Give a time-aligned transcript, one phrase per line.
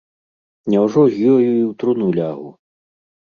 [0.73, 2.49] Няўжо з ёю і ў труну лягу?